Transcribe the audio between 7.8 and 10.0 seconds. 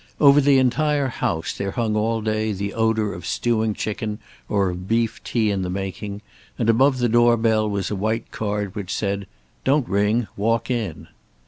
a white card which said: "Don't